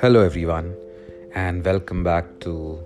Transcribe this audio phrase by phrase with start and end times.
[0.00, 0.74] Hello, everyone,
[1.36, 2.82] and welcome back to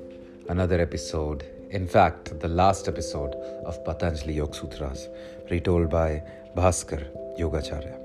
[0.50, 1.42] another episode.
[1.70, 5.08] In fact, the last episode of Patanjali Yoga Sutras,
[5.50, 6.22] retold by
[6.54, 7.02] Bhaskar
[7.38, 7.96] Yogacharya.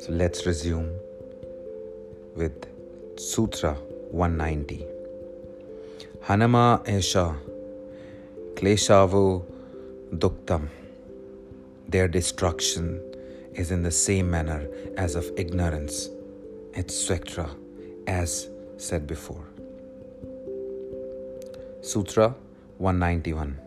[0.00, 0.98] So let's resume
[2.36, 2.66] with
[3.18, 3.74] Sutra
[4.12, 4.86] 190.
[6.24, 7.36] Hanama Esha
[8.54, 9.44] Kleshavo
[10.10, 10.85] Duktam
[11.95, 13.01] Their destruction
[13.53, 14.67] is in the same manner
[14.97, 16.09] as of ignorance
[16.75, 17.49] etc.,
[18.07, 19.45] as said before.
[21.81, 22.35] Sutra
[22.77, 23.57] 191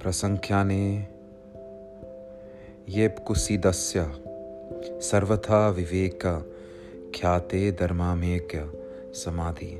[0.00, 0.84] प्रसंख्याने
[2.88, 4.04] येपकुसीदस्य
[5.08, 6.22] सर्वथा विवेक
[7.14, 8.66] ख्याते धर्मामेक्य
[9.12, 9.78] samadhi.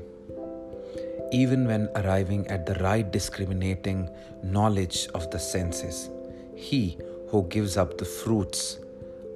[1.31, 4.09] Even when arriving at the right discriminating
[4.43, 6.09] knowledge of the senses,
[6.56, 8.78] he who gives up the fruits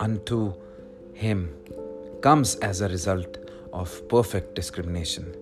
[0.01, 0.55] unto
[1.13, 1.55] him
[2.23, 3.39] comes as a result
[3.73, 5.35] of perfect discrimination,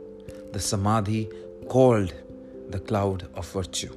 [0.52, 1.28] the samadhi
[1.68, 2.12] called
[2.70, 3.94] the cloud of virtue.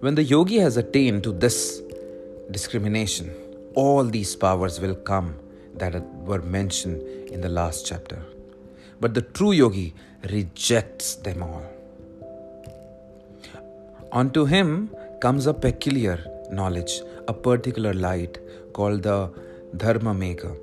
[0.00, 1.82] When the yogi has attained to this
[2.50, 3.30] discrimination,
[3.74, 5.36] all these powers will come
[5.74, 8.22] that were mentioned in the last chapter.
[9.00, 9.94] But the true yogi
[10.30, 11.62] rejects them all.
[14.12, 16.18] Unto him comes a peculiar
[16.50, 18.38] knowledge, a particular light
[18.72, 19.30] called the
[19.76, 20.54] Dharma Megha,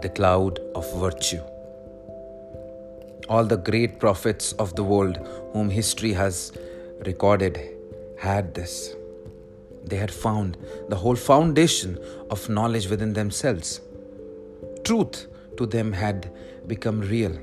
[0.00, 1.42] the cloud of virtue.
[3.28, 5.18] All the great prophets of the world
[5.52, 6.52] whom history has
[7.04, 7.58] recorded
[8.18, 8.94] had this.
[9.84, 10.56] They had found
[10.88, 11.98] the whole foundation
[12.30, 13.80] of knowledge within themselves.
[14.84, 16.30] Truth to them had
[16.66, 17.36] become real.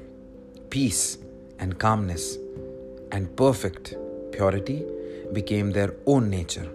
[0.70, 1.18] Peace
[1.60, 2.38] and calmness
[3.12, 3.96] and perfect
[4.32, 4.86] purity
[5.34, 6.70] became their own nature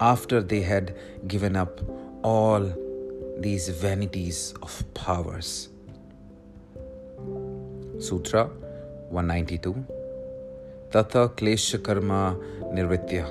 [0.00, 1.80] after they had given up
[2.22, 2.72] all
[3.38, 5.68] these vanities of powers.
[7.98, 8.44] Sutra
[9.10, 9.84] 192
[10.90, 12.36] Tata Klesha Karma
[12.72, 13.26] Nirvitya.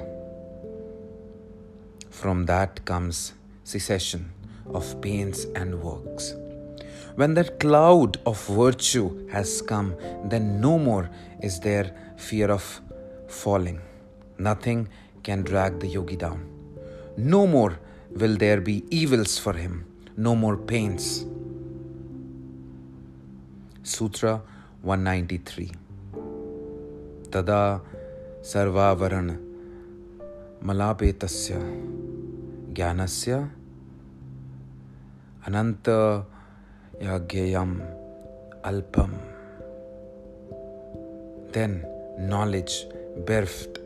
[2.09, 4.31] From that comes cessation
[4.73, 6.35] of pains and works.
[7.15, 11.09] When that cloud of virtue has come, then no more
[11.41, 12.81] is there fear of
[13.27, 13.81] falling.
[14.39, 14.87] Nothing
[15.23, 16.45] can drag the yogi down.
[17.17, 17.79] No more
[18.11, 21.25] will there be evils for him, no more pains.
[23.83, 24.41] Sutra
[24.81, 25.71] 193
[27.29, 27.81] Tada
[28.41, 29.39] Sarvavaran
[30.63, 31.59] Malapetasya
[32.73, 33.49] Jnanasya
[35.45, 36.25] Ananta
[37.01, 37.81] Yagyayam
[38.63, 39.11] Alpam.
[41.53, 41.85] Then
[42.19, 42.85] knowledge
[43.25, 43.76] bereft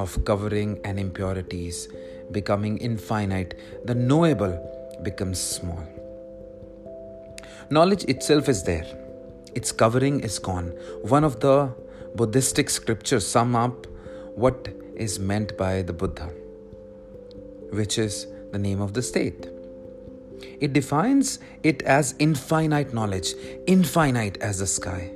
[0.00, 1.88] of covering and impurities
[2.32, 4.54] becoming infinite, the knowable
[5.02, 5.84] becomes small.
[7.68, 8.86] Knowledge itself is there,
[9.54, 10.68] its covering is gone.
[11.02, 11.72] One of the
[12.16, 13.86] Buddhistic scriptures sum up
[14.34, 16.28] what is meant by the Buddha,
[17.70, 19.48] which is the name of the state.
[20.60, 23.34] It defines it as infinite knowledge,
[23.66, 25.10] infinite as the sky.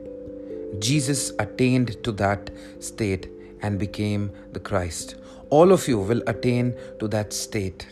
[0.79, 2.51] Jesus attained to that
[2.81, 3.29] state
[3.65, 5.17] and became the Christ
[5.51, 7.87] all of you will attain to that state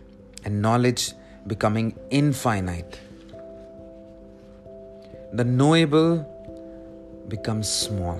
[0.44, 1.12] and knowledge
[1.46, 2.98] becoming infinite.
[5.32, 6.14] The knowable
[7.28, 8.18] becomes small.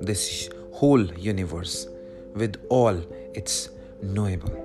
[0.00, 1.86] This whole universe,
[2.34, 2.96] with all
[3.34, 3.68] its
[4.02, 4.56] knowable,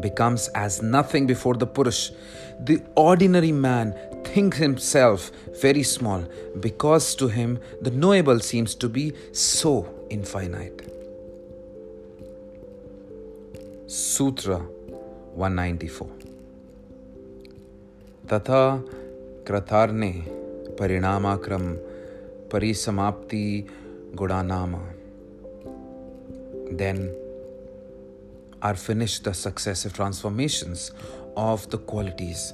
[0.00, 2.12] becomes as nothing before the Purush.
[2.60, 5.30] The ordinary man thinks himself
[5.60, 6.24] very small
[6.60, 10.99] because to him the knowable seems to be so infinite.
[13.89, 14.55] सूत्र
[15.37, 16.07] 194
[18.31, 18.61] तथा
[19.47, 20.11] कृतार्ने
[20.79, 21.73] परिणामाक्रम
[22.51, 23.45] परिसमाप्ति
[24.21, 24.75] गुणानाम
[26.71, 26.99] then
[28.61, 30.91] are finished the successive transformations
[31.37, 32.53] of the qualities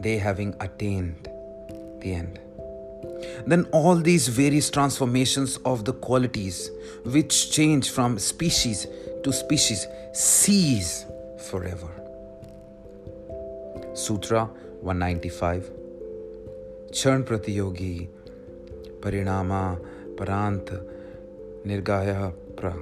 [0.00, 1.28] they having attained
[2.00, 2.40] the end
[3.46, 6.70] then all these various transformations of the qualities
[7.04, 8.86] which change from species
[9.25, 11.05] to species cease
[11.49, 11.89] forever.
[13.95, 14.45] Sutra
[14.81, 15.71] 195
[16.93, 18.07] Churn Pratiyogi
[18.99, 19.79] Parinama
[20.15, 20.69] Parant
[21.65, 22.75] Nirgaya Pra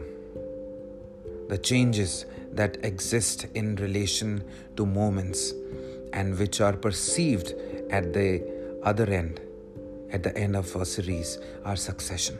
[1.47, 4.43] The changes that exist in relation
[4.75, 5.53] to moments
[6.11, 7.53] and which are perceived
[7.89, 8.43] at the
[8.83, 9.39] other end,
[10.11, 12.37] at the end of a series, are succession.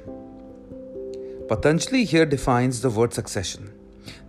[1.48, 3.72] Patanjali here defines the word succession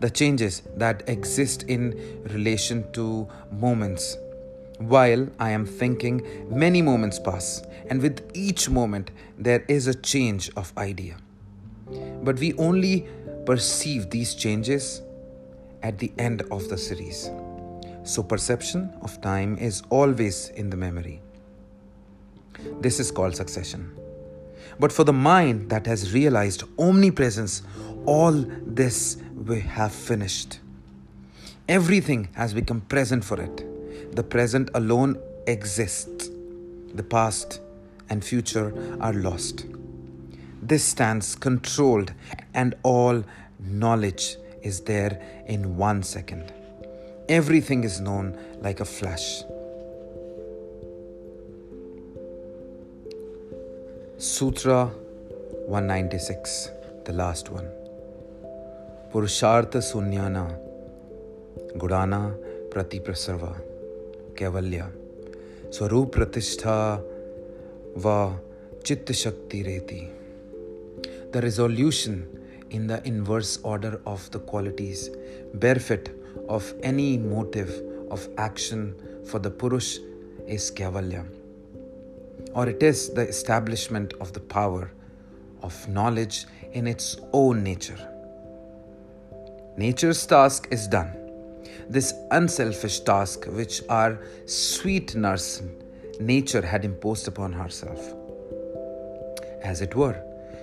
[0.00, 4.16] the changes that exist in relation to moments.
[4.78, 10.50] While I am thinking, many moments pass, and with each moment, there is a change
[10.56, 11.16] of idea.
[12.22, 13.06] But we only
[13.46, 15.02] perceive these changes
[15.82, 17.30] at the end of the series.
[18.02, 21.22] So, perception of time is always in the memory.
[22.80, 24.03] This is called succession.
[24.78, 27.62] But for the mind that has realized omnipresence,
[28.06, 30.60] all this we have finished.
[31.68, 34.14] Everything has become present for it.
[34.14, 36.28] The present alone exists.
[36.94, 37.60] The past
[38.10, 39.66] and future are lost.
[40.62, 42.12] This stands controlled,
[42.54, 43.24] and all
[43.58, 46.52] knowledge is there in one second.
[47.28, 49.42] Everything is known like a flash.
[54.24, 54.76] Sutra
[55.70, 56.52] 196,
[57.06, 57.66] the last one
[59.12, 60.44] पुरुषार्थ शून्याना
[61.80, 62.20] गुड़ाना
[62.72, 63.50] प्रति प्रसर्वा
[64.38, 64.86] कैवल्य
[65.74, 66.78] स्वरूप प्रतिष्ठा
[68.06, 68.16] व
[68.86, 70.00] चित्त शक्ति रेती
[71.34, 72.18] the resolution
[72.72, 75.08] in the inverse order of the qualities
[75.66, 76.14] bereft
[76.50, 77.78] of any motive
[78.12, 78.92] of action
[79.32, 79.96] for the purusha
[80.48, 81.28] is kaivalyam
[82.54, 84.90] or it is the establishment of the power
[85.62, 87.98] of knowledge in its own nature
[89.76, 91.12] Nature's task is done.
[91.88, 95.62] This unselfish task, which our sweet nurse
[96.20, 98.14] nature had imposed upon herself.
[99.64, 100.16] As it were,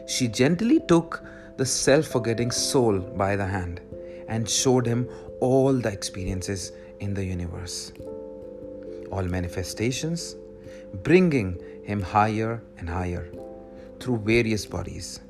[0.08, 1.22] she gently took
[1.58, 3.82] the self forgetting soul by the hand
[4.30, 5.10] and showed him
[5.42, 6.72] all the experiences
[7.02, 7.92] in the universe,
[9.12, 10.38] all manifestations,
[11.04, 13.28] bringing him higher and higher
[14.00, 15.22] through various bodies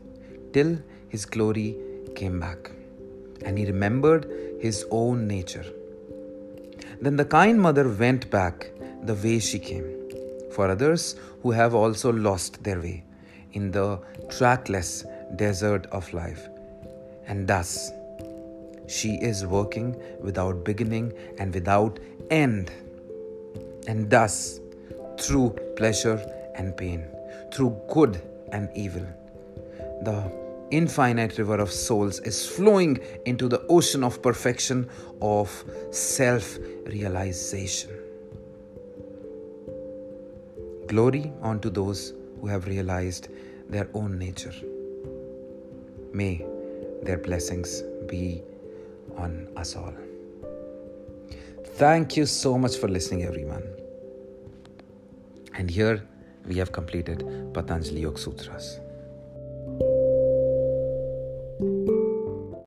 [0.53, 0.77] till
[1.09, 1.75] his glory
[2.15, 2.71] came back
[3.45, 4.29] and he remembered
[4.59, 5.65] his own nature.
[7.01, 8.71] Then the kind mother went back
[9.03, 9.97] the way she came.
[10.51, 13.03] For others who have also lost their way
[13.53, 13.99] in the
[14.29, 15.05] trackless
[15.35, 16.47] desert of life.
[17.27, 17.91] And thus,
[18.87, 21.99] she is working without beginning and without
[22.29, 22.71] end.
[23.87, 24.59] And thus,
[25.21, 26.19] through pleasure
[26.55, 27.07] and pain,
[27.53, 28.21] through good
[28.51, 29.05] and evil,
[30.03, 30.31] the
[30.71, 34.89] infinite river of souls is flowing into the ocean of perfection
[35.21, 37.91] of self realization.
[40.87, 43.29] Glory unto those who have realized
[43.69, 44.53] their own nature.
[46.13, 46.45] May
[47.03, 48.43] their blessings be
[49.15, 49.93] on us all.
[51.75, 53.80] Thank you so much for listening, everyone.
[55.53, 56.03] And here
[56.47, 58.79] we have completed Patanjali Yoga Sutras.